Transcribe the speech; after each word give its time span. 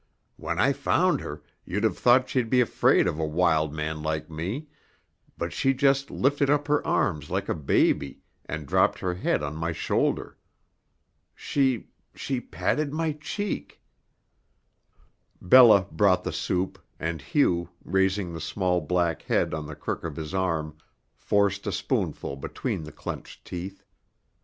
When 0.35 0.57
I 0.57 0.73
found 0.73 1.21
her, 1.21 1.43
you'd 1.63 1.83
have 1.83 1.95
thought 1.95 2.27
she'd 2.27 2.49
be 2.49 2.59
afraid 2.59 3.05
of 3.05 3.19
a 3.19 3.23
wild 3.23 3.71
man 3.71 4.01
like 4.01 4.31
me, 4.31 4.65
but 5.37 5.53
she 5.53 5.75
just 5.75 6.09
lifted 6.09 6.49
up 6.49 6.67
her 6.67 6.83
arms 6.87 7.29
like 7.29 7.47
a 7.47 7.53
baby 7.53 8.23
and 8.47 8.65
dropped 8.65 8.97
her 8.97 9.13
head 9.13 9.43
on 9.43 9.55
my 9.55 9.71
shoulder. 9.73 10.39
She 11.35 11.89
she 12.15 12.41
patted 12.41 12.91
my 12.91 13.11
cheek" 13.11 13.79
Bella 15.39 15.85
brought 15.91 16.23
the 16.23 16.33
soup, 16.33 16.79
and 16.99 17.21
Hugh, 17.21 17.69
raising 17.85 18.33
the 18.33 18.41
small 18.41 18.81
black 18.81 19.21
head 19.21 19.53
on 19.53 19.67
the 19.67 19.75
crook 19.75 20.03
of 20.03 20.15
his 20.15 20.33
arm, 20.33 20.77
forced 21.15 21.67
a 21.67 21.71
spoonful 21.71 22.37
between 22.37 22.85
the 22.85 22.91
clenched 22.91 23.45
teeth. 23.45 23.85